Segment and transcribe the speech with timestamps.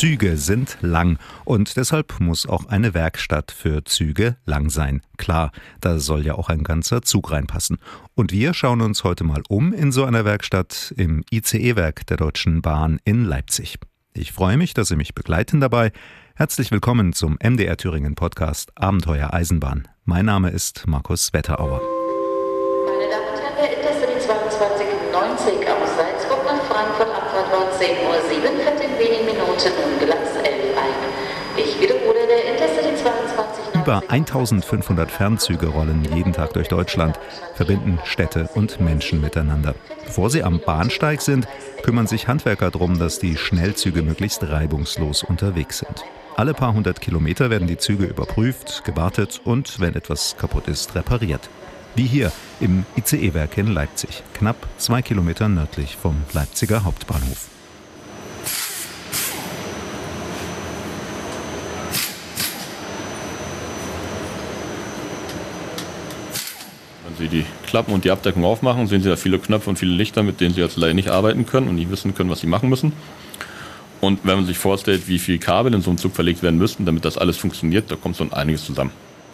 [0.00, 5.02] Züge sind lang und deshalb muss auch eine Werkstatt für Züge lang sein.
[5.18, 7.76] Klar, da soll ja auch ein ganzer Zug reinpassen.
[8.14, 12.62] Und wir schauen uns heute mal um in so einer Werkstatt im ICE-Werk der Deutschen
[12.62, 13.78] Bahn in Leipzig.
[14.14, 15.92] Ich freue mich, dass Sie mich begleiten dabei.
[16.34, 19.86] Herzlich willkommen zum MDR Thüringen Podcast Abenteuer Eisenbahn.
[20.06, 21.99] Mein Name ist Markus Wetterauer.
[25.40, 30.76] 2290 aus Salzburg nach Frankfurt, Abfahrt war 10.07 Uhr, fährt in wenigen Minuten Glatz 11
[30.76, 30.94] ein.
[31.56, 33.80] Ich wiederhole, der Intercity 2290...
[33.80, 37.18] Über 1500 Fernzüge rollen jeden Tag durch Deutschland,
[37.54, 39.74] verbinden Städte und Menschen miteinander.
[40.04, 41.48] Bevor sie am Bahnsteig sind,
[41.82, 46.04] kümmern sich Handwerker darum, dass die Schnellzüge möglichst reibungslos unterwegs sind.
[46.36, 51.48] Alle paar hundert Kilometer werden die Züge überprüft, gewartet und, wenn etwas kaputt ist, repariert.
[51.96, 52.30] Wie hier
[52.60, 57.48] im ICE-Werk in Leipzig, knapp zwei Kilometer nördlich vom Leipziger Hauptbahnhof.
[67.04, 69.92] Wenn Sie die Klappen und die Abdeckung aufmachen, sehen Sie da viele Knöpfe und viele
[69.92, 72.46] Lichter, mit denen Sie als Laie nicht arbeiten können und nicht wissen können, was Sie
[72.46, 72.92] machen müssen.
[74.00, 76.86] Und wenn man sich vorstellt, wie viel Kabel in so einem Zug verlegt werden müssten,
[76.86, 78.92] damit das alles funktioniert, da kommt so einiges zusammen.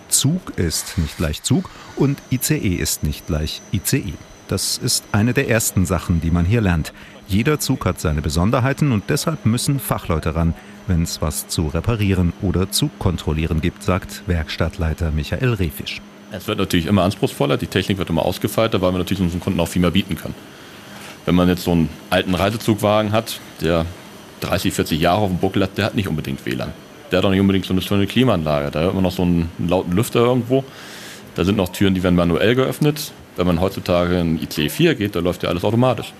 [0.09, 4.15] Zug ist nicht gleich Zug und ICE ist nicht gleich ICE.
[4.49, 6.93] Das ist eine der ersten Sachen, die man hier lernt.
[7.29, 10.55] Jeder Zug hat seine Besonderheiten und deshalb müssen Fachleute ran,
[10.87, 16.01] wenn es was zu reparieren oder zu kontrollieren gibt, sagt Werkstattleiter Michael Rehfisch.
[16.31, 19.59] Es wird natürlich immer anspruchsvoller, die Technik wird immer ausgefeilter, weil wir natürlich unseren Kunden
[19.59, 20.35] auch viel mehr bieten können.
[21.25, 23.87] Wenn man jetzt so einen alten Reisezugwagen hat, der
[24.41, 26.73] 30, 40 Jahre auf dem Buckel hat, der hat nicht unbedingt WLAN.
[27.11, 28.71] Der hat auch nicht unbedingt so eine, so eine Klimaanlage.
[28.71, 30.65] Da hört man noch so einen, lauten Lüfter irgendwo.
[31.35, 33.13] Da sind noch Türen, die werden manuell geöffnet.
[33.37, 36.13] Wenn man heutzutage in ICE 4 geht, da läuft ja alles automatisch.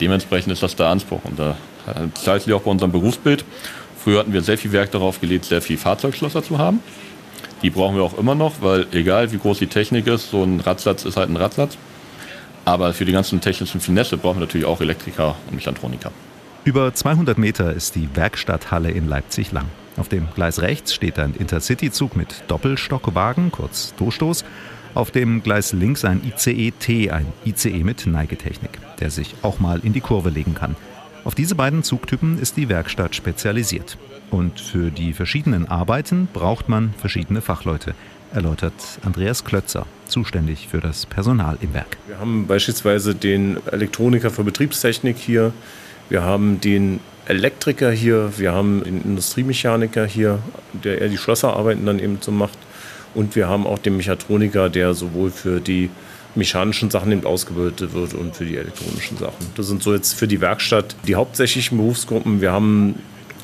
[0.00, 1.20] Dementsprechend ist das der Anspruch.
[1.24, 1.56] Und da
[2.14, 3.44] zeigt sich auch bei unserem Berufsbild.
[4.02, 6.80] Früher hatten wir sehr viel Werk darauf gelegt, sehr viel Fahrzeugschlosser zu haben.
[7.62, 10.58] Die brauchen wir auch immer noch, weil egal wie groß die Technik ist, so ein
[10.60, 11.76] Radsatz ist halt ein Radsatz.
[12.64, 16.10] Aber für die ganzen technischen Finesse brauchen wir natürlich auch Elektriker und Mechatroniker.
[16.64, 19.66] Über 200 Meter ist die Werkstatthalle in Leipzig lang.
[19.96, 24.44] Auf dem Gleis rechts steht ein Intercity-Zug mit Doppelstockwagen, kurz Tostoß.
[24.94, 29.92] Auf dem Gleis links ein ICE-T, ein ICE mit Neigetechnik, der sich auch mal in
[29.92, 30.76] die Kurve legen kann.
[31.24, 33.96] Auf diese beiden Zugtypen ist die Werkstatt spezialisiert.
[34.30, 37.94] Und für die verschiedenen Arbeiten braucht man verschiedene Fachleute,
[38.34, 38.72] erläutert
[39.04, 41.98] Andreas Klötzer, zuständig für das Personal im Werk.
[42.06, 45.52] Wir haben beispielsweise den Elektroniker für Betriebstechnik hier,
[46.08, 50.40] wir haben den Elektriker hier, wir haben den Industriemechaniker hier,
[50.72, 52.58] der eher die Schlosserarbeiten dann eben so macht.
[53.14, 55.90] Und wir haben auch den Mechatroniker, der sowohl für die
[56.34, 59.46] mechanischen Sachen eben ausgebildet wird und für die elektronischen Sachen.
[59.54, 62.40] Das sind so jetzt für die Werkstatt die hauptsächlichen Berufsgruppen.
[62.40, 62.94] Wir haben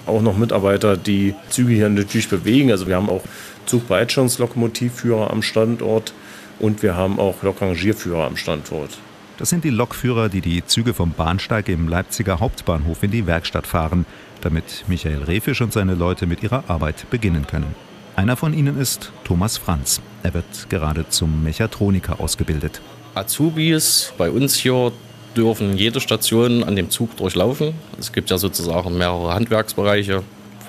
[0.07, 2.71] auch noch Mitarbeiter, die Züge hier natürlich bewegen.
[2.71, 3.23] Also wir haben auch
[3.67, 6.15] Zugbreitschirmslokomotivführer am Standort
[6.59, 8.99] und wir haben auch Lokrangierführer am Standort.
[9.39, 13.69] Das sind die Lokführer, die die Züge vom Bahnsteig im Leipziger Hauptbahnhof in die Werkstatt
[13.69, 14.05] fahren,
[14.41, 17.77] damit Michael Rehfisch und seine Leute mit ihrer Arbeit beginnen können.
[18.17, 20.01] Einer von ihnen ist Thomas Franz.
[20.25, 22.81] Er wird gerade zum Mechatroniker ausgebildet.
[23.15, 24.91] Azubis bei uns hier
[25.37, 27.75] dürfen jede Station an dem Zug durchlaufen.
[27.97, 30.25] Es gibt ja sozusagen mehrere Handwerksbereiche,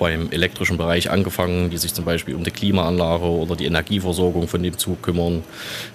[0.08, 4.62] allem elektrischen Bereich angefangen, die sich zum Beispiel um die Klimaanlage oder die Energieversorgung von
[4.62, 5.42] dem Zug kümmern.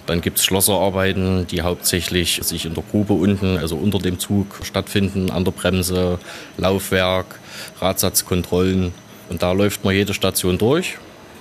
[0.05, 4.47] Dann gibt es Schlosserarbeiten, die hauptsächlich sich in der Grube unten, also unter dem Zug
[4.63, 6.19] stattfinden, an der Bremse,
[6.57, 7.39] Laufwerk,
[7.79, 8.93] Radsatzkontrollen.
[9.29, 10.97] Und da läuft man jede Station durch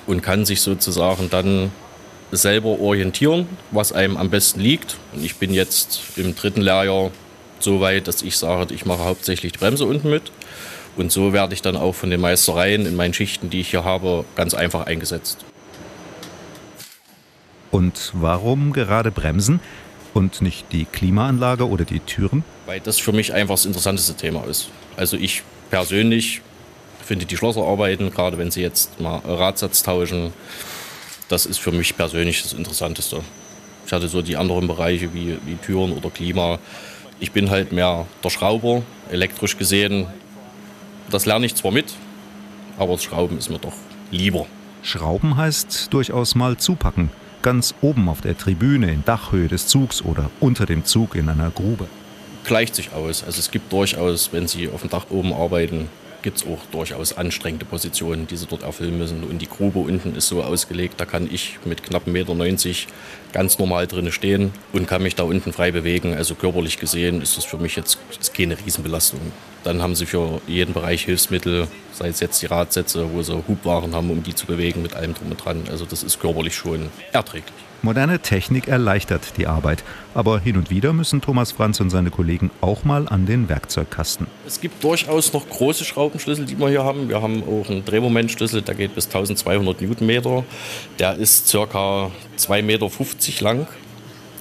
[0.06, 1.70] und kann sich sozusagen dann
[2.32, 4.96] selber orientieren, was einem am besten liegt.
[5.14, 7.10] Und ich bin jetzt im dritten Lehrjahr
[7.60, 10.30] so weit, dass ich sage, ich mache hauptsächlich die Bremse unten mit.
[10.96, 13.84] Und so werde ich dann auch von den Meistereien in meinen Schichten, die ich hier
[13.84, 15.44] habe, ganz einfach eingesetzt.
[17.70, 19.58] Und warum gerade Bremsen
[20.14, 22.44] und nicht die Klimaanlage oder die Türen?
[22.66, 24.68] Weil das für mich einfach das interessanteste Thema ist.
[24.96, 26.40] Also ich persönlich
[27.04, 30.32] finde die Schlosserarbeiten, gerade wenn sie jetzt mal Radsatz tauschen,
[31.28, 33.22] das ist für mich persönlich das Interessanteste.
[33.86, 36.58] Ich hatte so die anderen Bereiche wie, wie Türen oder Klima.
[37.18, 40.06] Ich bin halt mehr der Schrauber, elektrisch gesehen.
[41.10, 41.92] Das lerne ich zwar mit,
[42.78, 43.74] aber das Schrauben ist mir doch
[44.10, 44.46] lieber.
[44.82, 47.10] Schrauben heißt durchaus mal zupacken.
[47.42, 51.50] Ganz oben auf der Tribüne in Dachhöhe des Zugs oder unter dem Zug in einer
[51.50, 51.88] Grube.
[52.44, 53.24] Gleicht sich aus.
[53.24, 55.88] Also es gibt durchaus, wenn Sie auf dem Dach oben arbeiten,
[56.24, 59.22] gibt es auch durchaus anstrengende Positionen, die sie dort erfüllen müssen.
[59.22, 62.92] Und die Grube unten ist so ausgelegt, da kann ich mit knapp 1,90 Meter
[63.32, 66.14] ganz normal drin stehen und kann mich da unten frei bewegen.
[66.14, 67.98] Also körperlich gesehen ist das für mich jetzt
[68.34, 69.20] keine Riesenbelastung.
[69.64, 73.94] Dann haben sie für jeden Bereich Hilfsmittel, sei es jetzt die Radsätze, wo sie Hubwaren
[73.94, 75.64] haben, um die zu bewegen mit allem drum und dran.
[75.70, 77.63] Also das ist körperlich schon erträglich.
[77.84, 79.84] Moderne Technik erleichtert die Arbeit.
[80.14, 84.26] Aber hin und wieder müssen Thomas Franz und seine Kollegen auch mal an den Werkzeugkasten.
[84.46, 87.10] Es gibt durchaus noch große Schraubenschlüssel, die wir hier haben.
[87.10, 90.44] Wir haben auch einen Drehmomentschlüssel, der geht bis 1200 Newtonmeter.
[90.98, 92.10] Der ist ca.
[92.38, 92.90] 2,50 Meter
[93.44, 93.66] lang.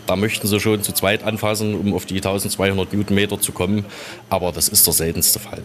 [0.08, 3.84] Da möchten sie schon zu zweit anfassen, um auf die 1200 Newtonmeter zu kommen.
[4.30, 5.64] Aber das ist der seltenste Fall.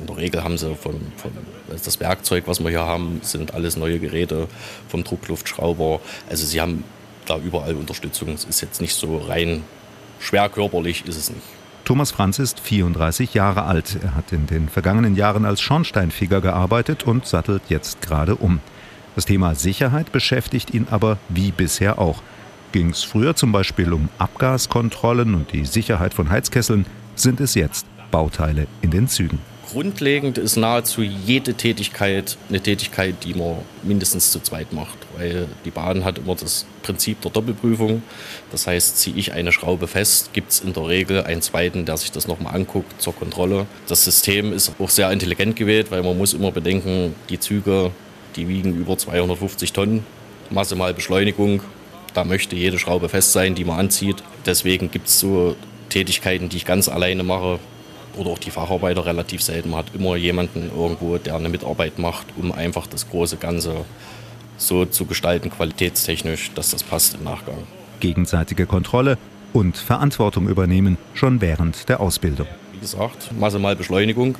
[0.00, 1.30] In der Regel haben sie vom, vom
[1.70, 4.48] also das Werkzeug, was wir hier haben, sind alles neue Geräte
[4.88, 6.00] vom Druckluftschrauber.
[6.28, 6.82] Also sie haben
[7.30, 8.28] da überall Unterstützung.
[8.30, 9.62] Es ist jetzt nicht so rein
[10.18, 11.42] schwer körperlich, ist es nicht.
[11.84, 13.98] Thomas Franz ist 34 Jahre alt.
[14.02, 18.60] Er hat in den vergangenen Jahren als Schornsteinfeger gearbeitet und sattelt jetzt gerade um.
[19.16, 22.22] Das Thema Sicherheit beschäftigt ihn aber wie bisher auch.
[22.72, 26.86] Ging es früher zum Beispiel um Abgaskontrollen und die Sicherheit von Heizkesseln,
[27.16, 29.40] sind es jetzt Bauteile in den Zügen.
[29.72, 35.70] Grundlegend ist nahezu jede Tätigkeit eine Tätigkeit, die man mindestens zu zweit macht, weil die
[35.70, 38.02] Bahn hat immer das Prinzip der Doppelprüfung.
[38.50, 41.96] Das heißt, ziehe ich eine Schraube fest, gibt es in der Regel einen zweiten, der
[41.98, 43.66] sich das nochmal anguckt zur Kontrolle.
[43.86, 47.92] Das System ist auch sehr intelligent gewählt, weil man muss immer bedenken, die Züge,
[48.34, 50.04] die wiegen über 250 Tonnen,
[50.50, 51.62] Masse mal Beschleunigung.
[52.12, 54.16] Da möchte jede Schraube fest sein, die man anzieht.
[54.44, 55.54] Deswegen gibt es so
[55.90, 57.60] Tätigkeiten, die ich ganz alleine mache,
[58.16, 59.70] oder auch die Facharbeiter relativ selten.
[59.70, 63.84] Man hat immer jemanden irgendwo, der eine Mitarbeit macht, um einfach das große Ganze
[64.56, 67.66] so zu gestalten, qualitätstechnisch, dass das passt im Nachgang.
[68.00, 69.18] Gegenseitige Kontrolle
[69.52, 72.46] und Verantwortung übernehmen, schon während der Ausbildung.
[72.72, 74.36] Wie gesagt, Masse mal Beschleunigung.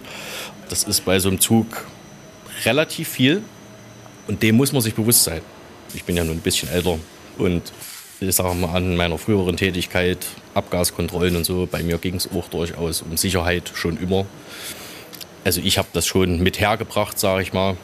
[0.69, 1.87] Das ist bei so einem Zug
[2.65, 3.43] relativ viel
[4.29, 5.41] und dem muss man sich bewusst sein.
[5.95, 6.99] Ich bin ja nun ein bisschen älter
[7.39, 7.73] und
[8.21, 10.19] ich sage mal, an meiner früheren Tätigkeit,
[10.55, 14.27] Abgaskontrollen und so, bei mir ging es auch durchaus um Sicherheit schon immer.
[15.45, 17.77] Also ich habe das schon mit hergebracht, sage ich mal.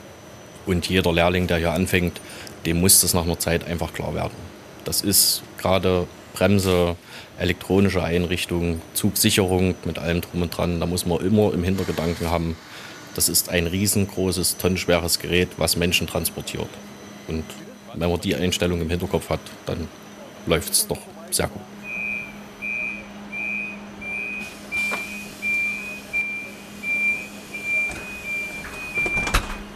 [0.66, 2.20] Und jeder Lehrling, der hier anfängt,
[2.66, 4.34] dem muss das nach einer Zeit einfach klar werden.
[4.84, 6.96] Das ist gerade Bremse,
[7.38, 10.80] elektronische Einrichtung, Zugsicherung mit allem drum und dran.
[10.80, 12.56] Da muss man immer im Hintergedanken haben,
[13.14, 16.68] das ist ein riesengroßes, tonnenschweres Gerät, was Menschen transportiert.
[17.26, 17.44] Und
[17.94, 19.88] wenn man die Einstellung im Hinterkopf hat, dann
[20.46, 20.98] läuft es doch
[21.30, 21.62] sehr gut.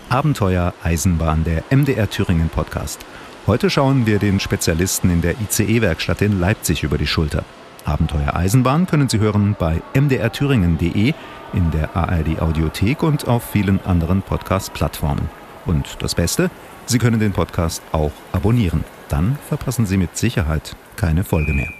[0.08, 2.98] Abenteuer Eisenbahn, der MDR Thüringen Podcast.
[3.46, 7.44] Heute schauen wir den Spezialisten in der ICE-Werkstatt in Leipzig über die Schulter.
[7.84, 11.14] Abenteuer Eisenbahn können Sie hören bei mdrthüringen.de,
[11.52, 15.28] in der ARD Audiothek und auf vielen anderen Podcast-Plattformen.
[15.64, 16.50] Und das Beste,
[16.86, 18.84] Sie können den Podcast auch abonnieren.
[19.10, 21.72] Dann verpassen Sie mit Sicherheit keine Folge mehr.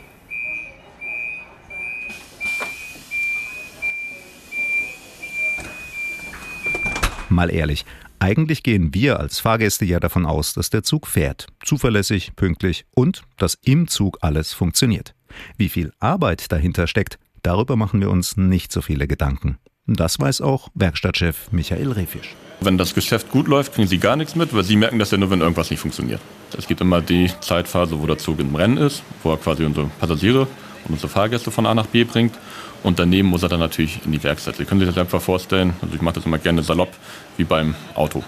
[7.29, 7.87] Mal ehrlich,
[8.19, 13.23] eigentlich gehen wir als Fahrgäste ja davon aus, dass der Zug fährt, zuverlässig, pünktlich und
[13.37, 15.15] dass im Zug alles funktioniert.
[15.57, 19.59] Wie viel Arbeit dahinter steckt, darüber machen wir uns nicht so viele Gedanken.
[19.87, 22.35] Das weiß auch Werkstattchef Michael Refisch.
[22.61, 25.19] Wenn das Geschäft gut läuft, kriegen sie gar nichts mit, weil sie merken das ja
[25.19, 26.21] nur, wenn irgendwas nicht funktioniert.
[26.57, 29.87] Es gibt immer die Zeitphase, wo der Zug im Rennen ist, wo er quasi unsere
[29.99, 30.43] Passagiere
[30.85, 32.35] und unsere Fahrgäste von A nach B bringt.
[32.83, 34.57] Und daneben muss er dann natürlich in die Werkstatt.
[34.57, 36.95] Sie können sich das einfach vorstellen, also ich mache das immer gerne salopp,
[37.37, 38.23] wie beim Auto.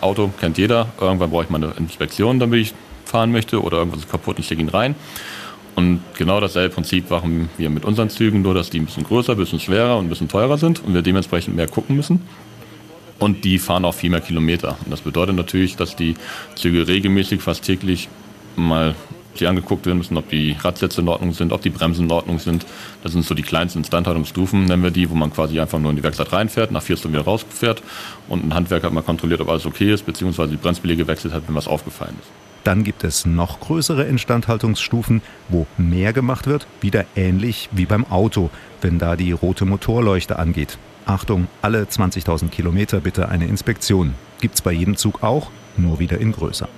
[0.00, 2.74] Auto kennt jeder, irgendwann brauche ich mal eine Inspektion, damit ich
[3.04, 4.94] fahren möchte oder irgendwas ist kaputt und ich stecke ihn rein.
[5.76, 9.32] Und genau dasselbe Prinzip machen wir mit unseren Zügen, nur dass die ein bisschen größer,
[9.32, 12.20] ein bisschen schwerer und ein bisschen teurer sind und wir dementsprechend mehr gucken müssen
[13.18, 14.76] und die fahren auch viel mehr Kilometer.
[14.84, 16.14] Und das bedeutet natürlich, dass die
[16.54, 18.08] Züge regelmäßig, fast täglich
[18.56, 18.94] mal
[19.40, 22.38] die angeguckt werden müssen, ob die Radsätze in Ordnung sind, ob die Bremsen in Ordnung
[22.38, 22.64] sind.
[23.02, 25.96] Das sind so die kleinsten Instandhaltungsstufen, nennen wir die, wo man quasi einfach nur in
[25.96, 27.82] die Werkstatt reinfährt, nach vier Stunden wieder rausfährt
[28.28, 31.48] und ein Handwerker hat mal kontrolliert, ob alles okay ist, beziehungsweise die Bremsbeläge gewechselt hat,
[31.48, 32.43] wenn was aufgefallen ist.
[32.64, 38.50] Dann gibt es noch größere Instandhaltungsstufen, wo mehr gemacht wird, wieder ähnlich wie beim Auto,
[38.80, 40.78] wenn da die rote Motorleuchte angeht.
[41.04, 44.14] Achtung, alle 20.000 Kilometer bitte eine Inspektion.
[44.40, 46.68] Gibt's bei jedem Zug auch, nur wieder in größer.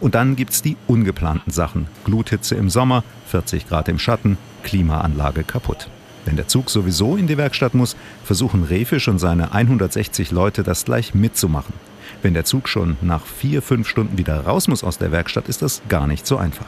[0.00, 1.86] Und dann gibt's die ungeplanten Sachen.
[2.04, 5.88] Gluthitze im Sommer, 40 Grad im Schatten, Klimaanlage kaputt.
[6.24, 10.84] Wenn der Zug sowieso in die Werkstatt muss, versuchen Refisch und seine 160 Leute das
[10.84, 11.74] gleich mitzumachen.
[12.22, 15.62] Wenn der Zug schon nach vier, fünf Stunden wieder raus muss aus der Werkstatt, ist
[15.62, 16.66] das gar nicht so einfach.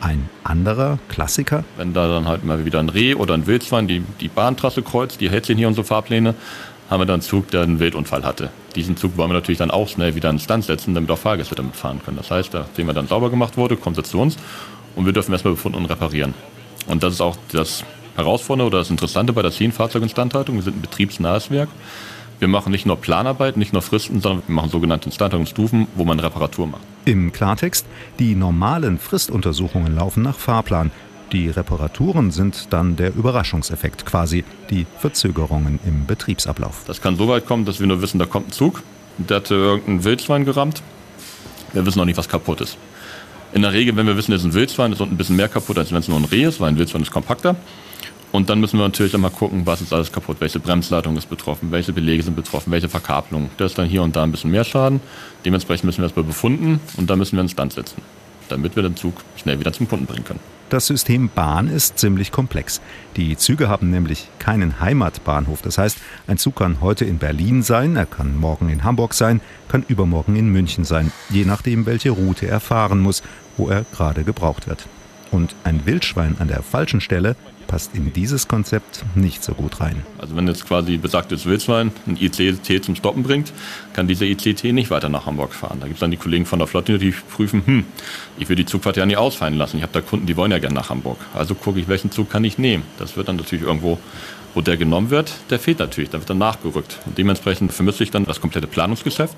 [0.00, 1.64] Ein anderer Klassiker?
[1.76, 5.20] Wenn da dann halt mal wieder ein Reh oder ein Wildschwein die, die Bahntrasse kreuzt,
[5.20, 6.34] die hält sich hier unsere Fahrpläne,
[6.90, 8.50] haben wir dann einen Zug, der einen Wildunfall hatte.
[8.74, 11.76] Diesen Zug wollen wir natürlich dann auch schnell wieder Stand setzen, damit auch Fahrgäste damit
[11.76, 12.16] fahren können.
[12.16, 14.36] Das heißt, nachdem er dann sauber gemacht wurde, kommt er zu uns
[14.94, 16.34] und wir dürfen erstmal befunden und reparieren.
[16.86, 17.84] Und das ist auch das
[18.16, 20.56] Herausfordernde oder das Interessante bei der Schienenfahrzeuginstandhaltung.
[20.56, 21.68] Wir sind ein betriebsnahes Werk.
[22.42, 26.18] Wir machen nicht nur Planarbeit, nicht nur Fristen, sondern wir machen sogenannte Instandhaltungsstufen, wo man
[26.18, 26.82] Reparatur macht.
[27.04, 27.86] Im Klartext,
[28.18, 30.90] die normalen Fristuntersuchungen laufen nach Fahrplan.
[31.30, 36.82] Die Reparaturen sind dann der Überraschungseffekt quasi, die Verzögerungen im Betriebsablauf.
[36.88, 38.82] Das kann so weit kommen, dass wir nur wissen, da kommt ein Zug,
[39.18, 40.82] der hat irgendein Wildschwein gerammt.
[41.72, 42.76] Wir wissen noch nicht, was kaputt ist.
[43.52, 45.78] In der Regel, wenn wir wissen, es ist ein Wildschwein, ist ein bisschen mehr kaputt,
[45.78, 47.54] als wenn es nur ein Reh ist, weil ein Wildschwein ist kompakter.
[48.32, 51.70] Und dann müssen wir natürlich mal gucken, was ist alles kaputt, welche Bremsleitung ist betroffen,
[51.70, 53.50] welche Belege sind betroffen, welche Verkabelung.
[53.58, 55.00] Da ist dann hier und da ein bisschen mehr Schaden.
[55.44, 58.00] Dementsprechend müssen wir das befunden und da müssen wir Stand setzen,
[58.48, 60.40] damit wir den Zug schnell wieder zum Kunden bringen können.
[60.70, 62.80] Das System Bahn ist ziemlich komplex.
[63.18, 65.60] Die Züge haben nämlich keinen Heimatbahnhof.
[65.60, 69.42] Das heißt, ein Zug kann heute in Berlin sein, er kann morgen in Hamburg sein,
[69.68, 73.22] kann übermorgen in München sein, je nachdem, welche Route er fahren muss,
[73.58, 74.86] wo er gerade gebraucht wird.
[75.32, 77.34] Und ein Wildschwein an der falschen Stelle
[77.66, 80.02] passt in dieses Konzept nicht so gut rein.
[80.18, 83.52] Also wenn jetzt quasi besagtes Wildschwein ein ICT zum Stoppen bringt,
[83.94, 85.78] kann dieser ICT nicht weiter nach Hamburg fahren.
[85.80, 87.84] Da gibt es dann die Kollegen von der Flotte, die prüfen, hm,
[88.38, 89.78] ich will die Zugfahrt ja nicht ausfallen lassen.
[89.78, 91.16] Ich habe da Kunden, die wollen ja gerne nach Hamburg.
[91.34, 92.84] Also gucke ich, welchen Zug kann ich nehmen.
[92.98, 93.98] Das wird dann natürlich irgendwo
[94.54, 96.98] wo der genommen wird, der fehlt natürlich, da wird dann nachgerückt.
[97.06, 99.34] Und dementsprechend vermisse ich dann das komplette Planungsgeschäft,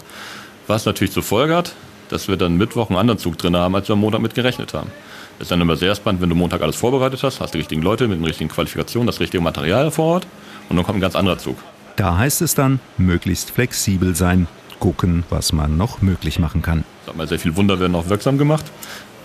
[0.67, 1.73] was natürlich zur Folge hat,
[2.09, 4.75] dass wir dann Mittwoch einen anderen Zug drin haben, als wir am Montag mit gerechnet
[4.75, 4.91] haben.
[5.39, 8.07] Ist dann immer sehr spannend, wenn du Montag alles vorbereitet hast, hast die richtigen Leute
[8.09, 10.27] mit den richtigen Qualifikationen, das richtige Material vor Ort
[10.69, 11.57] und dann kommt ein ganz anderer Zug.
[11.97, 14.47] Da heißt es dann, möglichst flexibel sein,
[14.81, 16.85] gucken, was man noch möglich machen kann.
[17.07, 18.65] Sag mal, sehr viel Wunder werden auch wirksam gemacht.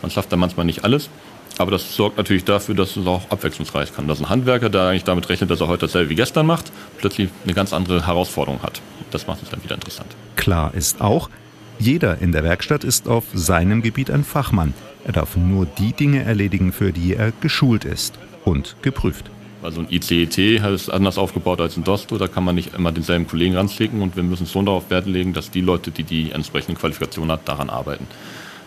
[0.01, 1.09] Man schafft da manchmal nicht alles.
[1.57, 4.07] Aber das sorgt natürlich dafür, dass es auch abwechslungsreich kann.
[4.07, 7.29] Dass ein Handwerker, der eigentlich damit rechnet, dass er heute dasselbe wie gestern macht, plötzlich
[7.43, 8.81] eine ganz andere Herausforderung hat.
[9.11, 10.07] Das macht es dann wieder interessant.
[10.37, 11.29] Klar ist auch,
[11.77, 14.73] jeder in der Werkstatt ist auf seinem Gebiet ein Fachmann.
[15.09, 19.31] Er darf nur die Dinge erledigen, für die er geschult ist und geprüft.
[19.63, 23.27] Also ein ICET ist anders aufgebaut als ein Dosto, da kann man nicht immer denselben
[23.27, 26.79] Kollegen ranzlegen und wir müssen schon darauf Wert legen, dass die Leute, die die entsprechende
[26.79, 28.05] Qualifikation haben, daran arbeiten.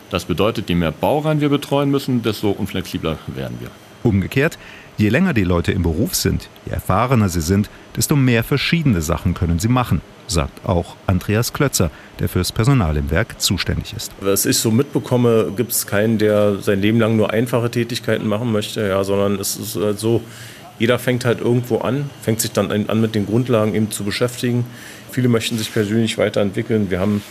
[0.09, 3.71] Das bedeutet, je mehr Baureihen wir betreuen müssen, desto unflexibler werden wir.
[4.03, 4.59] Umgekehrt,
[4.97, 9.33] je länger die Leute im Beruf sind, je erfahrener sie sind, desto mehr verschiedene Sachen
[9.33, 14.11] können sie machen sagt auch Andreas Klötzer, der fürs Personal im Werk zuständig ist.
[14.21, 18.51] Was ich so mitbekomme, gibt es keinen, der sein Leben lang nur einfache Tätigkeiten machen
[18.51, 20.21] möchte, ja, sondern es ist halt so,
[20.79, 24.65] jeder fängt halt irgendwo an, fängt sich dann an, mit den Grundlagen eben zu beschäftigen.
[25.11, 26.89] Viele möchten sich persönlich weiterentwickeln.
[26.89, 27.21] Wir haben,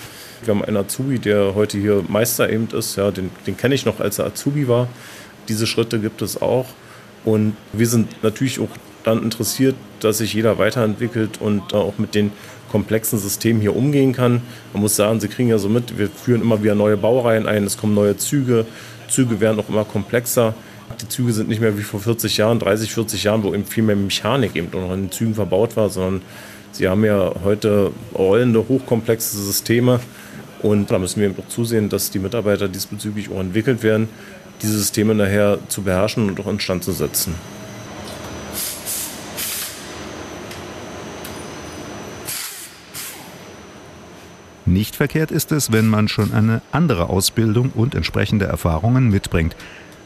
[0.45, 2.97] wir haben einen Azubi, der heute hier Meister eben ist.
[2.97, 4.89] Ja, den, den kenne ich noch, als er Azubi war.
[5.49, 6.67] Diese Schritte gibt es auch.
[7.25, 8.69] Und wir sind natürlich auch
[9.05, 12.33] dann interessiert, dass sich jeder weiterentwickelt und auch mit den
[12.71, 14.41] komplexen Systemen hier umgehen kann.
[14.73, 17.65] Man muss sagen, Sie kriegen ja so mit, wir führen immer wieder neue Baureihen ein,
[17.65, 18.65] es kommen neue Züge,
[19.09, 20.55] Züge werden auch immer komplexer.
[21.01, 23.83] Die Züge sind nicht mehr wie vor 40 Jahren, 30, 40 Jahren, wo eben viel
[23.85, 26.23] mehr Mechanik eben noch in den Zügen verbaut war, sondern
[26.73, 30.01] sie haben ja heute rollende, hochkomplexe Systeme.
[30.63, 34.09] Und da müssen wir eben auch zusehen, dass die Mitarbeiter diesbezüglich auch entwickelt werden,
[34.61, 37.35] diese Systeme nachher zu beherrschen und auch instand zu setzen.
[44.65, 49.55] Nicht verkehrt ist es, wenn man schon eine andere Ausbildung und entsprechende Erfahrungen mitbringt.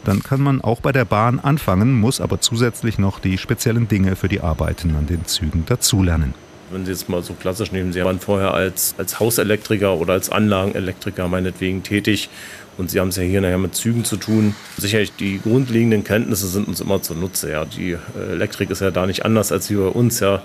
[0.04, 4.16] Dann kann man auch bei der Bahn anfangen, muss aber zusätzlich noch die speziellen Dinge
[4.16, 6.34] für die Arbeiten an den Zügen dazulernen.
[6.70, 10.30] Wenn Sie jetzt mal so klassisch nehmen, Sie waren vorher als, als Hauselektriker oder als
[10.30, 12.28] Anlagenelektriker meinetwegen tätig
[12.78, 14.54] und Sie haben es ja hier nachher mit Zügen zu tun.
[14.76, 17.50] Sicherlich die grundlegenden Kenntnisse sind uns immer zunutze.
[17.50, 17.64] Ja.
[17.64, 17.96] Die
[18.30, 20.20] Elektrik ist ja da nicht anders als wie bei uns.
[20.20, 20.42] Ja.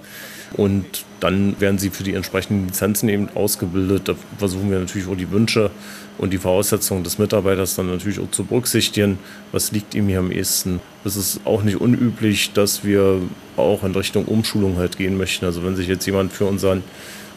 [0.54, 4.08] Und dann werden sie für die entsprechenden Lizenzen eben ausgebildet.
[4.08, 5.72] Da versuchen wir natürlich auch die Wünsche
[6.18, 9.18] und die Voraussetzungen des Mitarbeiters dann natürlich auch zu berücksichtigen.
[9.52, 10.82] Was liegt ihm hier am ehesten?
[11.06, 13.22] Es ist auch nicht unüblich, dass wir
[13.56, 15.46] auch in Richtung Umschulung halt gehen möchten.
[15.46, 16.84] Also wenn sich jetzt jemand für unseren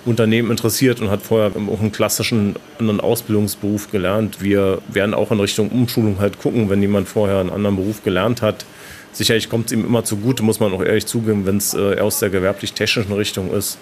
[0.04, 4.42] Unternehmen interessiert und hat vorher auch einen klassischen anderen Ausbildungsberuf gelernt.
[4.42, 8.42] Wir werden auch in Richtung Umschulung halt gucken, wenn jemand vorher einen anderen Beruf gelernt
[8.42, 8.64] hat,
[9.14, 12.18] Sicherlich kommt es ihm immer zugute, muss man auch ehrlich zugeben, wenn es äh, aus
[12.18, 13.78] der gewerblich-technischen Richtung ist,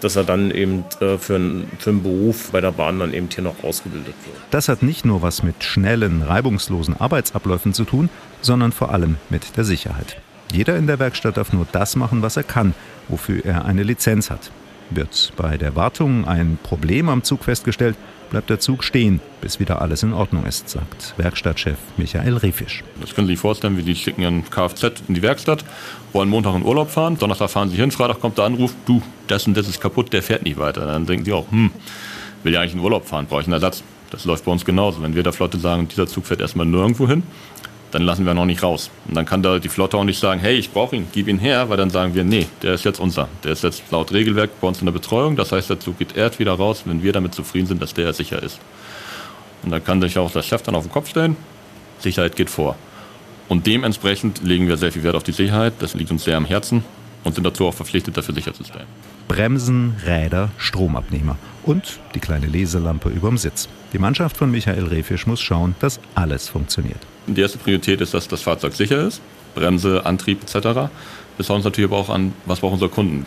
[0.00, 3.28] dass er dann eben äh, für, einen, für einen Beruf bei der Bahn dann eben
[3.28, 4.36] hier noch ausgebildet wird.
[4.52, 8.08] Das hat nicht nur was mit schnellen, reibungslosen Arbeitsabläufen zu tun,
[8.42, 10.18] sondern vor allem mit der Sicherheit.
[10.52, 12.72] Jeder in der Werkstatt darf nur das machen, was er kann,
[13.08, 14.52] wofür er eine Lizenz hat.
[14.90, 17.96] Wird bei der Wartung ein Problem am Zug festgestellt,
[18.30, 22.84] bleibt der Zug stehen, bis wieder alles in Ordnung ist, sagt Werkstattchef Michael Refisch.
[23.00, 25.64] Das können Sie sich vorstellen, wie Sie schicken Ihren Kfz in die Werkstatt,
[26.12, 29.46] wollen Montag in Urlaub fahren, Donnerstag fahren Sie hin, Freitag kommt der Anruf, du, das
[29.46, 30.86] und das ist kaputt, der fährt nicht weiter.
[30.86, 31.70] Dann denken Sie auch, hm,
[32.42, 33.82] will ja eigentlich in Urlaub fahren, brauche ich einen Ersatz.
[34.10, 35.02] Das läuft bei uns genauso.
[35.02, 37.24] Wenn wir der Flotte sagen, dieser Zug fährt erstmal nirgendwo hin,
[37.96, 38.90] dann lassen wir ihn noch nicht raus.
[39.08, 41.38] Und dann kann da die Flotte auch nicht sagen, hey, ich brauche ihn, gib ihn
[41.38, 43.26] her, weil dann sagen wir, nee, der ist jetzt unser.
[43.42, 45.34] Der ist jetzt laut Regelwerk bei uns in der Betreuung.
[45.34, 48.42] Das heißt, der geht erst wieder raus, wenn wir damit zufrieden sind, dass der sicher
[48.42, 48.60] ist.
[49.62, 51.38] Und dann kann sich auch der Chef dann auf den Kopf stellen,
[51.98, 52.76] Sicherheit geht vor.
[53.48, 55.72] Und dementsprechend legen wir sehr viel Wert auf die Sicherheit.
[55.78, 56.84] Das liegt uns sehr am Herzen
[57.24, 58.86] und sind dazu auch verpflichtet, dafür sicher zu stellen.
[59.26, 63.70] Bremsen, Räder, Stromabnehmer und die kleine Leselampe überm Sitz.
[63.94, 67.00] Die Mannschaft von Michael Rehfisch muss schauen, dass alles funktioniert.
[67.26, 69.20] Die erste Priorität ist, dass das Fahrzeug sicher ist,
[69.54, 70.90] Bremse, Antrieb etc.
[71.36, 73.26] Wir schauen uns natürlich aber auch an, was brauchen unsere Kunden.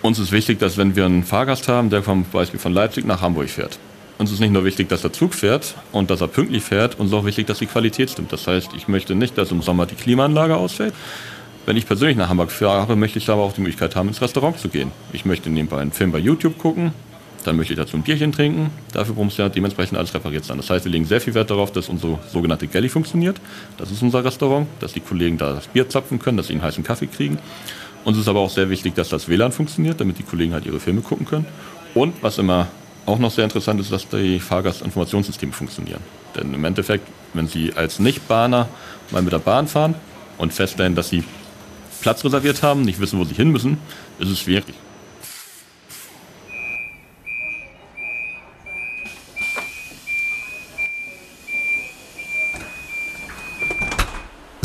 [0.00, 3.20] Uns ist wichtig, dass wenn wir einen Fahrgast haben, der zum Beispiel von Leipzig nach
[3.20, 3.78] Hamburg fährt,
[4.18, 7.10] uns ist nicht nur wichtig, dass der Zug fährt und dass er pünktlich fährt, uns
[7.10, 8.32] ist auch wichtig, dass die Qualität stimmt.
[8.32, 10.94] Das heißt, ich möchte nicht, dass im Sommer die Klimaanlage ausfällt.
[11.66, 14.58] Wenn ich persönlich nach Hamburg fahre, möchte ich aber auch die Möglichkeit haben, ins Restaurant
[14.58, 14.92] zu gehen.
[15.12, 16.92] Ich möchte nebenbei einen Film bei YouTube gucken,
[17.44, 18.70] dann möchte ich dazu ein Bierchen trinken.
[18.92, 20.56] Dafür muss ja dementsprechend alles repariert sein.
[20.56, 23.40] Das heißt, wir legen sehr viel Wert darauf, dass unsere sogenannte Galley funktioniert.
[23.78, 26.62] Das ist unser Restaurant, dass die Kollegen da das Bier zapfen können, dass sie einen
[26.62, 27.38] heißen Kaffee kriegen.
[28.04, 30.80] Uns ist aber auch sehr wichtig, dass das WLAN funktioniert, damit die Kollegen halt ihre
[30.80, 31.46] Filme gucken können.
[31.94, 32.68] Und was immer
[33.06, 36.00] auch noch sehr interessant ist, dass die Fahrgastinformationssysteme funktionieren.
[36.36, 38.68] Denn im Endeffekt, wenn Sie als Nicht-Bahner
[39.10, 39.94] mal mit der Bahn fahren
[40.38, 41.24] und feststellen, dass Sie
[42.00, 43.78] Platz reserviert haben, nicht wissen, wo Sie hin müssen,
[44.18, 44.74] ist es schwierig.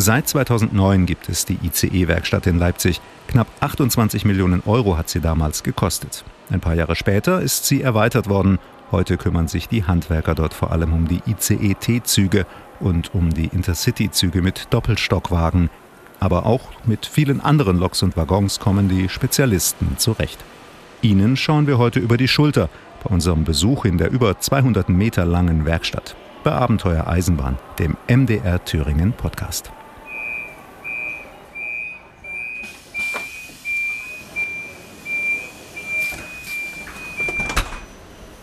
[0.08, 3.02] Seit 2009 gibt es die ICE-Werkstatt in Leipzig.
[3.28, 6.24] Knapp 28 Millionen Euro hat sie damals gekostet.
[6.50, 8.58] Ein paar Jahre später ist sie erweitert worden.
[8.90, 12.46] Heute kümmern sich die Handwerker dort vor allem um die ICE-T-Züge
[12.80, 15.70] und um die Intercity-Züge mit Doppelstockwagen.
[16.22, 20.40] Aber auch mit vielen anderen Loks und Waggons kommen die Spezialisten zurecht.
[21.02, 22.70] Ihnen schauen wir heute über die Schulter
[23.04, 28.64] bei unserem Besuch in der über 200 Meter langen Werkstatt bei Abenteuer Eisenbahn, dem MDR
[28.64, 29.74] Thüringen Podcast.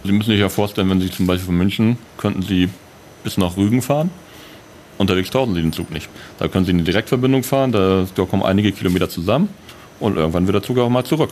[0.04, 2.68] Sie müssen sich ja vorstellen, wenn Sie zum Beispiel von München, könnten Sie
[3.24, 4.10] bis nach Rügen fahren.
[4.98, 6.08] Unterwegs tauchen Sie den Zug nicht.
[6.38, 9.48] Da können Sie eine Direktverbindung fahren, da, kommen einige Kilometer zusammen
[10.00, 11.30] und irgendwann wird der Zug auch mal zurück.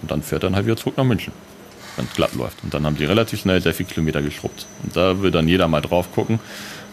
[0.00, 1.34] Und dann fährt er dann halt wieder zurück nach München,
[1.96, 2.64] wenn es glatt läuft.
[2.64, 4.66] Und dann haben Sie relativ schnell sehr viele Kilometer geschrubbt.
[4.82, 6.40] Und da will dann jeder mal drauf gucken,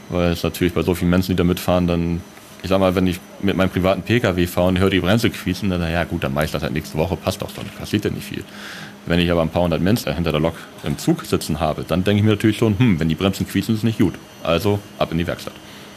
[0.10, 2.21] weil es natürlich bei so vielen Menschen, die da mitfahren, dann,
[2.63, 5.69] ich sag mal, wenn ich mit meinem privaten Pkw fahre und höre die Bremse quietschen,
[5.69, 8.12] dann, ja gut, dann mache ich das halt nächste Woche, passt doch so, passiert ja
[8.12, 8.43] nicht viel.
[9.05, 12.03] Wenn ich aber ein paar hundert Menschen hinter der Lok im Zug sitzen habe, dann
[12.03, 14.13] denke ich mir natürlich schon, hm, wenn die Bremsen quietschen, ist nicht gut.
[14.43, 15.53] Also ab in die Werkstatt.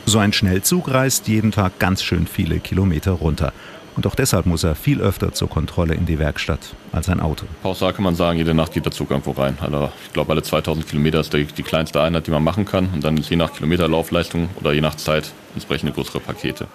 [0.06, 3.52] So ein Schnellzug reist jeden Tag ganz schön viele Kilometer runter.
[3.96, 7.46] Und auch deshalb muss er viel öfter zur Kontrolle in die Werkstatt als ein Auto.
[7.62, 9.56] Pauschal kann man sagen, jede Nacht geht der Zug irgendwo rein.
[9.60, 12.88] Also ich glaube, alle 2000 Kilometer ist die, die kleinste Einheit, die man machen kann.
[12.92, 16.66] Und dann ist je nach Kilometerlaufleistung oder je nach Zeit entsprechende größere Pakete.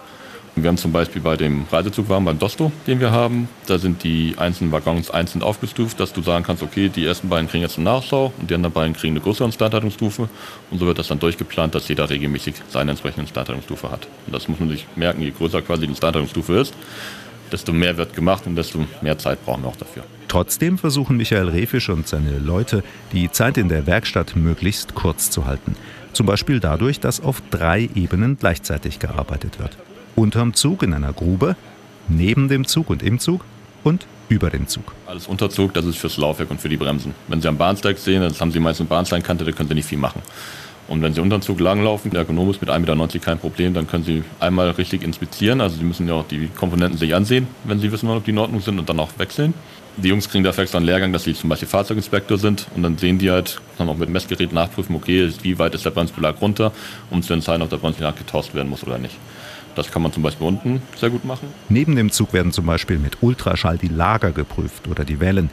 [0.56, 4.34] Wir haben zum Beispiel bei dem Reisezugwagen, beim Dosto, den wir haben, da sind die
[4.36, 7.84] einzelnen Waggons einzeln aufgestuft, dass du sagen kannst, okay, die ersten beiden kriegen jetzt eine
[7.84, 10.28] Nachschau und die anderen beiden kriegen eine größere Instandhaltungsstufe.
[10.70, 14.08] Und so wird das dann durchgeplant, dass jeder regelmäßig seine entsprechende Instandhaltungsstufe hat.
[14.26, 16.74] Und das muss man sich merken, je größer quasi die Instandhaltungsstufe ist,
[17.52, 20.02] desto mehr wird gemacht und desto mehr Zeit brauchen wir auch dafür.
[20.28, 22.82] Trotzdem versuchen Michael Refisch und seine Leute,
[23.12, 25.76] die Zeit in der Werkstatt möglichst kurz zu halten.
[26.12, 29.76] Zum Beispiel dadurch, dass auf drei Ebenen gleichzeitig gearbeitet wird
[30.20, 31.56] unterm Zug in einer Grube,
[32.08, 33.44] neben dem Zug und im Zug
[33.82, 34.92] und über dem Zug.
[35.06, 37.14] Alles Unterzug, das ist fürs Laufwerk und für die Bremsen.
[37.26, 39.98] Wenn Sie am Bahnsteig sehen, das haben Sie meistens Bahnsteinkante, da können Sie nicht viel
[39.98, 40.22] machen.
[40.88, 43.86] Und wenn Sie unter den Zug langlaufen, der Ergonom mit 1,90 Meter kein Problem, dann
[43.86, 45.60] können Sie einmal richtig inspizieren.
[45.60, 48.38] Also Sie müssen ja auch die Komponenten sich ansehen, wenn Sie wissen ob die in
[48.38, 49.54] Ordnung sind und dann auch wechseln.
[49.96, 52.96] Die Jungs kriegen dafür extra einen Lehrgang, dass sie zum Beispiel Fahrzeuginspektor sind und dann
[52.96, 56.40] sehen die halt, dann auch mit dem Messgerät nachprüfen, okay, wie weit ist der Bremsbelag
[56.40, 56.72] runter,
[57.10, 59.16] um zu entscheiden, ob der Bremsbelag getauscht werden muss oder nicht.
[59.74, 61.48] Das kann man zum Beispiel unten sehr gut machen.
[61.68, 65.50] Neben dem Zug werden zum Beispiel mit Ultraschall die Lager geprüft oder die Wellen.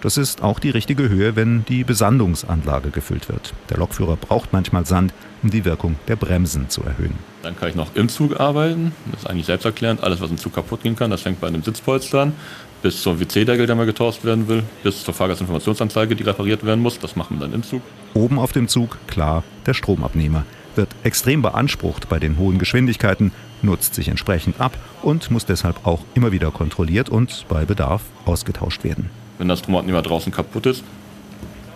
[0.00, 3.52] Das ist auch die richtige Höhe, wenn die Besandungsanlage gefüllt wird.
[3.68, 7.14] Der Lokführer braucht manchmal Sand, um die Wirkung der Bremsen zu erhöhen.
[7.42, 8.92] Dann kann ich noch im Zug arbeiten.
[9.10, 10.02] Das ist eigentlich selbsterklärend.
[10.02, 12.32] Alles, was im Zug kaputt gehen kann, das fängt bei einem Sitzpolster an,
[12.80, 16.98] bis zum WC-Deckel, der mal getauscht werden will, bis zur Fahrgastinformationsanzeige, die repariert werden muss.
[16.98, 17.82] Das machen wir dann im Zug.
[18.14, 20.44] Oben auf dem Zug, klar, der Stromabnehmer
[20.76, 26.00] wird extrem beansprucht bei den hohen Geschwindigkeiten, nutzt sich entsprechend ab und muss deshalb auch
[26.14, 29.10] immer wieder kontrolliert und bei Bedarf ausgetauscht werden.
[29.38, 30.84] wenn das mehr draußen kaputt ist.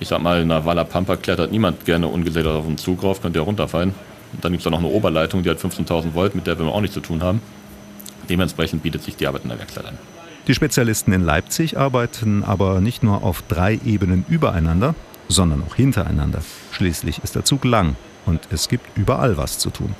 [0.00, 3.22] Ich sag mal, in der Walla Pampa klettert niemand gerne ungesehen auf den Zug rauf,
[3.22, 3.94] könnte ja runterfallen.
[4.32, 6.66] Und dann gibt es da noch eine Oberleitung, die hat 15.000 Volt, mit der wir
[6.66, 7.40] auch nichts zu tun haben.
[8.28, 9.98] Dementsprechend bietet sich die Arbeit in der Werkstatt an.
[10.46, 14.94] Die Spezialisten in Leipzig arbeiten aber nicht nur auf drei Ebenen übereinander,
[15.28, 16.42] sondern auch hintereinander.
[16.72, 19.94] Schließlich ist der Zug lang und es gibt überall was zu tun.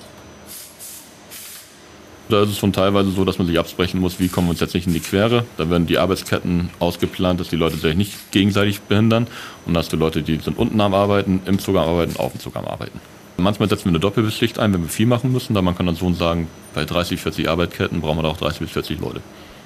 [2.29, 4.61] Da ist es schon teilweise so, dass man sich absprechen muss, wie kommen wir uns
[4.61, 5.45] jetzt nicht in die Quere.
[5.59, 9.27] Da werden die Arbeitsketten ausgeplant, dass die Leute sich nicht gegenseitig behindern.
[9.67, 12.33] Und da hast du Leute, die sind unten am Arbeiten, im Zug am Arbeiten, auf
[12.33, 12.99] dem Zug am Arbeiten.
[13.37, 15.55] Manchmal setzen wir eine Doppelbeschicht ein, wenn wir viel machen müssen.
[15.55, 18.61] Da man kann dann so sagen, bei 30, 40 Arbeitsketten brauchen wir da auch 30
[18.61, 19.21] bis 40 Leute.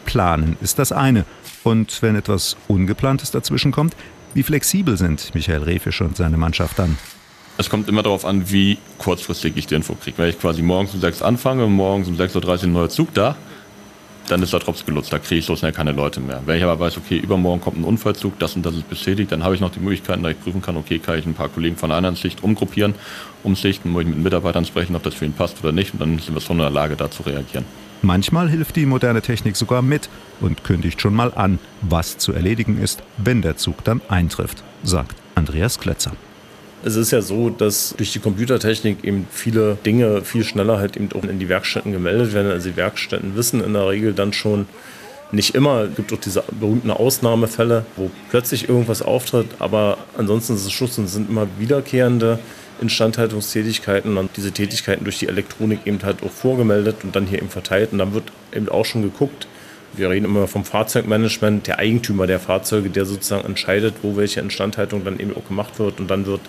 [0.04, 1.24] Planen ist das eine.
[1.64, 3.94] Und wenn etwas Ungeplantes dazwischen kommt,
[4.34, 6.98] wie flexibel sind Michael Refisch und seine Mannschaft dann?
[7.60, 10.16] Es kommt immer darauf an, wie kurzfristig ich die Info kriege.
[10.16, 13.12] Wenn ich quasi morgens um 6 anfange und morgens um 6.30 Uhr ein neuer Zug
[13.14, 13.34] da,
[14.28, 16.40] dann ist der Drops gelutzt, da kriege ich so schnell keine Leute mehr.
[16.46, 19.42] Wenn ich aber weiß, okay, übermorgen kommt ein Unfallzug, das und das ist beschädigt, dann
[19.42, 21.76] habe ich noch die Möglichkeiten, da ich prüfen kann, okay, kann ich ein paar Kollegen
[21.76, 22.94] von einer anderen Schicht umgruppieren,
[23.42, 26.18] umschichten, muss ich mit Mitarbeitern sprechen, ob das für ihn passt oder nicht und dann
[26.18, 27.64] sind wir schon in der Lage, da zu reagieren.
[28.02, 30.08] Manchmal hilft die moderne Technik sogar mit
[30.40, 35.16] und kündigt schon mal an, was zu erledigen ist, wenn der Zug dann eintrifft, sagt
[35.34, 36.12] Andreas Klötzer.
[36.84, 41.10] Es ist ja so, dass durch die Computertechnik eben viele Dinge viel schneller halt eben
[41.12, 42.50] auch in die Werkstätten gemeldet werden.
[42.50, 44.66] Also die Werkstätten wissen in der Regel dann schon,
[45.30, 50.64] nicht immer, es gibt auch diese berühmten Ausnahmefälle, wo plötzlich irgendwas auftritt, aber ansonsten ist
[50.64, 52.38] es Schutz und sind immer wiederkehrende
[52.80, 54.16] Instandhaltungstätigkeiten.
[54.16, 57.92] Und diese Tätigkeiten durch die Elektronik eben halt auch vorgemeldet und dann hier eben verteilt.
[57.92, 59.46] Und dann wird eben auch schon geguckt,
[59.94, 65.04] wir reden immer vom Fahrzeugmanagement, der Eigentümer der Fahrzeuge, der sozusagen entscheidet, wo welche Instandhaltung
[65.04, 65.98] dann eben auch gemacht wird.
[66.00, 66.40] Und dann wird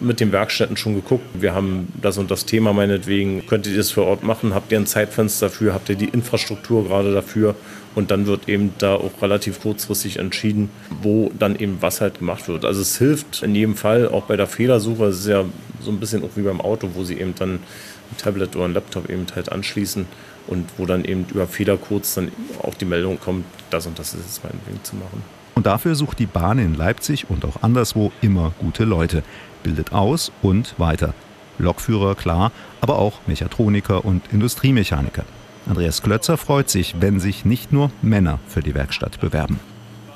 [0.00, 3.90] mit den Werkstätten schon geguckt, wir haben das und das Thema meinetwegen, könntet ihr das
[3.90, 7.54] vor Ort machen, habt ihr ein Zeitfenster dafür, habt ihr die Infrastruktur gerade dafür?
[7.94, 10.70] Und dann wird eben da auch relativ kurzfristig entschieden,
[11.02, 12.64] wo dann eben was halt gemacht wird.
[12.64, 15.44] Also es hilft in jedem Fall, auch bei der Fehlersuche, es ist ja
[15.80, 18.74] so ein bisschen auch wie beim Auto, wo sie eben dann ein Tablet oder ein
[18.74, 20.06] Laptop eben halt anschließen
[20.48, 22.32] und wo dann eben über Federcodes dann
[22.62, 25.22] auch die Meldung kommt, das und das ist jetzt mein Ding zu machen.
[25.54, 29.22] Und dafür sucht die Bahn in Leipzig und auch anderswo immer gute Leute,
[29.62, 31.14] bildet aus und weiter.
[31.58, 35.24] Lokführer, klar, aber auch Mechatroniker und Industriemechaniker.
[35.68, 39.58] Andreas Klötzer freut sich, wenn sich nicht nur Männer für die Werkstatt bewerben.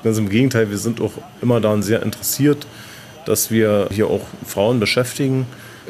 [0.03, 2.65] Ganz im Gegenteil, wir sind auch immer daran sehr interessiert,
[3.25, 5.45] dass wir hier auch Frauen beschäftigen.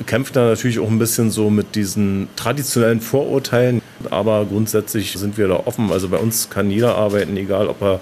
[0.06, 3.82] Kämpfen da natürlich auch ein bisschen so mit diesen traditionellen Vorurteilen.
[4.10, 5.91] Aber grundsätzlich sind wir da offen.
[5.91, 7.99] Also bei uns kann jeder arbeiten, egal ob er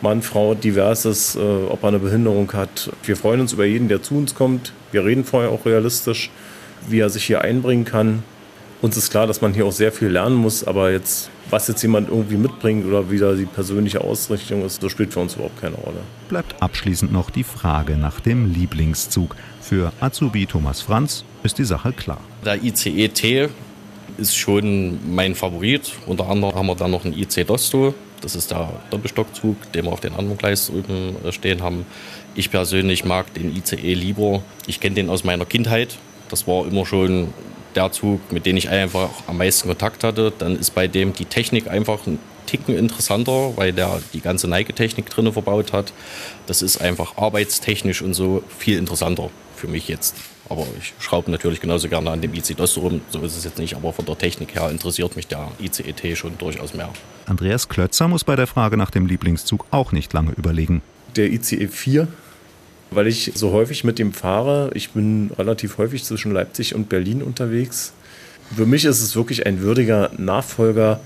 [0.00, 2.90] Mann, Frau, divers ist, äh, ob er eine Behinderung hat.
[3.02, 4.72] Wir freuen uns über jeden, der zu uns kommt.
[4.92, 6.30] Wir reden vorher auch realistisch,
[6.88, 8.22] wie er sich hier einbringen kann.
[8.80, 11.82] Uns ist klar, dass man hier auch sehr viel lernen muss, aber jetzt, was jetzt
[11.82, 15.60] jemand irgendwie mitbringt oder wie da die persönliche Ausrichtung ist, das spielt für uns überhaupt
[15.60, 15.98] keine Rolle.
[16.28, 19.34] Bleibt abschließend noch die Frage nach dem Lieblingszug.
[19.60, 22.20] Für Azubi Thomas Franz ist die Sache klar.
[22.44, 23.48] Der ICE T
[24.16, 25.92] ist schon mein Favorit.
[26.06, 27.94] Unter anderem haben wir dann noch einen IC Dosto.
[28.20, 31.84] Das ist der Doppelstockzug, den wir auf den anderen Gleis drüben äh, stehen haben.
[32.34, 34.42] Ich persönlich mag den ICE lieber.
[34.66, 35.98] Ich kenne den aus meiner Kindheit.
[36.28, 37.28] Das war immer schon
[37.74, 40.32] der Zug, mit dem ich einfach am meisten Kontakt hatte.
[40.38, 45.10] Dann ist bei dem die Technik einfach ein Ticken interessanter, weil der die ganze Neigetechnik
[45.10, 45.92] drin verbaut hat.
[46.46, 50.16] Das ist einfach arbeitstechnisch und so viel interessanter für mich jetzt.
[50.48, 53.02] Aber ich schraube natürlich genauso gerne an dem IC-DOS rum.
[53.10, 53.76] So ist es jetzt nicht.
[53.76, 56.88] Aber von der Technik her interessiert mich der ICET schon durchaus mehr.
[57.26, 60.80] Andreas Klötzer muss bei der Frage nach dem Lieblingszug auch nicht lange überlegen.
[61.16, 62.08] Der ICE 4,
[62.90, 64.70] weil ich so häufig mit dem fahre.
[64.74, 67.92] Ich bin relativ häufig zwischen Leipzig und Berlin unterwegs.
[68.54, 71.00] Für mich ist es wirklich ein würdiger Nachfolger,